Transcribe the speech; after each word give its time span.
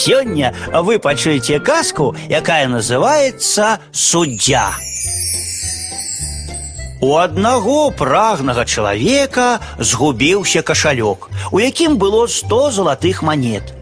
Сёння 0.00 0.53
вы 0.73 0.99
пачуеце 0.99 1.59
казку, 1.59 2.15
якая 2.29 2.67
называется 2.67 3.79
суддзя. 3.91 4.71
У 7.01 7.17
аднаго 7.17 7.91
прагнага 7.91 8.63
чалавека 8.63 9.59
згубіўся 9.79 10.61
кашалёк, 10.61 11.29
у 11.51 11.59
якім 11.59 11.97
было 11.97 12.27
100 12.27 12.71
залатых 12.71 13.21
манет. 13.21 13.73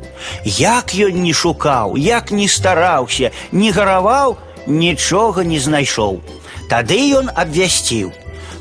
Як 0.43 0.95
ён 0.95 1.21
не 1.21 1.33
шукаў, 1.33 1.95
як 1.95 2.31
не 2.31 2.47
стараўся, 2.47 3.31
не 3.51 3.71
гараваў, 3.71 4.37
нічога 4.65 5.43
не 5.43 5.59
знайшоў. 5.59 6.21
Тады 6.69 6.97
ён 7.21 7.29
абвясціў: 7.35 8.11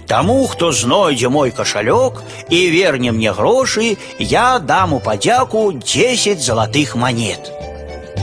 Таму, 0.08 0.46
хто 0.48 0.72
знойдзе 0.72 1.30
мой 1.30 1.52
кашалёк 1.52 2.24
і 2.50 2.70
верне 2.70 3.12
мне 3.12 3.32
грошы, 3.32 3.98
я 4.20 4.60
дам 4.60 4.94
у 4.94 5.00
падзяку 5.00 5.72
10 5.72 6.42
залатых 6.42 6.96
манет. 6.96 7.52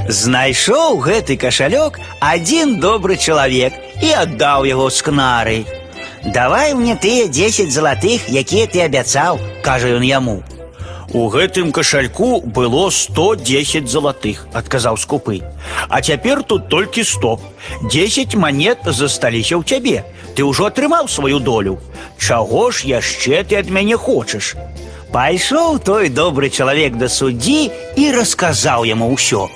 Знайшоў 0.08 1.00
гэты 1.00 1.36
кашалёк 1.36 1.98
адзін 2.20 2.80
добры 2.80 3.16
чалавек 3.16 3.72
і 4.02 4.12
аддаў 4.22 4.64
яго 4.64 4.90
з 4.90 5.02
кнары. 5.02 5.58
Давай 6.24 6.74
мне 6.74 6.96
тыя 6.96 7.28
10 7.28 7.72
залатых, 7.72 8.28
якія 8.28 8.66
ты 8.66 8.84
абяцаў, 8.84 9.40
кажа 9.64 9.88
ён 9.96 10.04
яму. 10.04 10.42
У 11.14 11.26
гэтым 11.28 11.72
кашальку 11.72 12.40
было 12.40 12.90
110 12.90 13.90
залатых, 13.90 14.46
адказаў 14.54 14.96
скупы. 14.96 15.42
А 15.88 16.00
цяпер 16.00 16.42
тут 16.42 16.68
толькі 16.68 17.02
100. 17.02 17.40
10 17.90 18.34
манет 18.36 18.78
засталіся 18.86 19.58
ў 19.58 19.64
цябе. 19.66 20.04
Ты 20.36 20.46
ўжо 20.46 20.70
атрымаў 20.70 21.10
сваю 21.10 21.40
долю. 21.40 21.80
Чаго 22.14 22.70
ж 22.70 22.86
яшчэ 22.86 23.42
ты 23.42 23.58
ад 23.58 23.70
мяне 23.70 23.96
хочаш? 23.96 24.54
Пайшоў 25.10 25.82
той 25.82 26.08
добры 26.08 26.50
чалавек 26.50 26.94
да 26.94 27.08
суддзі 27.10 27.74
і 27.98 28.04
расказаў 28.14 28.86
яму 28.86 29.10
ўсё. 29.10 29.50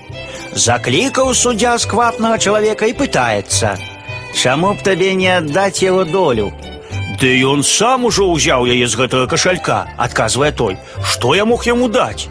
Заклікаў 0.58 1.30
суддзя 1.34 1.78
сквапнага 1.78 2.38
чалавека 2.38 2.90
і 2.90 2.98
пытаецца: « 2.98 4.34
Чаму 4.34 4.74
б 4.74 4.82
табе 4.82 5.14
не 5.14 5.30
аддаць 5.38 5.86
яго 5.86 6.02
долю? 6.02 6.50
Ды 7.20 7.30
ён 7.40 7.62
сам 7.62 8.04
ужо 8.04 8.26
ўзяў 8.28 8.66
яе 8.68 8.86
з 8.86 8.98
гэтага 9.00 9.26
кашалька, 9.30 9.86
адказвае 9.96 10.52
той, 10.52 10.76
што 11.00 11.34
я 11.34 11.44
мог 11.44 11.64
яму 11.66 11.88
даць. 11.88 12.28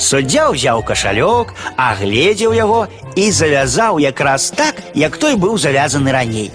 Суддзя 0.00 0.48
ўзяў 0.50 0.82
кашалёк, 0.88 1.54
агледзеў 1.76 2.52
яго 2.56 2.88
і 3.16 3.30
завязаў 3.30 4.00
якраз 4.00 4.50
так, 4.56 4.80
як 4.94 5.16
той 5.16 5.36
быў 5.36 5.58
завязаны 5.60 6.12
раней. 6.12 6.50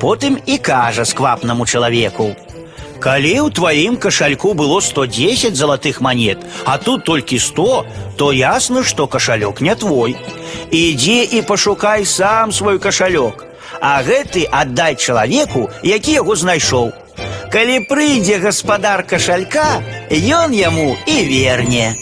Потым 0.00 0.38
і 0.46 0.58
кажа 0.58 1.04
сквапнаму 1.04 1.66
чалавеку: « 1.66 3.04
Калі 3.04 3.34
ў 3.44 3.52
тваім 3.52 3.96
кашальку 3.96 4.54
было 4.54 4.80
110 4.80 5.56
залатых 5.56 6.00
манет, 6.00 6.38
а 6.64 6.78
тут 6.78 7.04
толькі 7.04 7.38
100, 7.38 7.84
то 8.16 8.32
ясна, 8.32 8.82
што 8.82 9.06
кашалёк 9.06 9.60
не 9.60 9.74
твой. 9.74 10.16
Ідзі 10.70 11.22
і 11.32 11.42
пашукай 11.42 12.04
сам 12.04 12.52
свой 12.52 12.78
кашалёк, 12.78 13.44
а 13.80 14.02
гэты 14.02 14.46
аддай 14.50 14.96
чалавеку, 14.96 15.70
які 15.82 16.12
яго 16.12 16.36
знайшоў. 16.36 16.92
Калі 17.52 17.86
прыйдзе 17.88 18.38
гаспадар 18.42 19.06
кашалька, 19.06 19.80
ён 20.10 20.52
яму 20.52 20.96
і 21.06 21.16
верне. 21.30 21.94